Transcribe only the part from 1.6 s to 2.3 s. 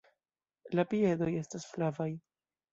flavaj.